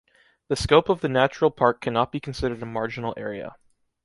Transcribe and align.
The 0.47 0.55
scope 0.55 0.89
of 0.89 1.01
the 1.01 1.07
natural 1.07 1.51
park 1.51 1.79
can 1.81 1.93
not 1.93 2.11
be 2.11 2.19
considered 2.19 2.63
a 2.63 2.65
marginal 2.65 3.13
area. 3.17 3.55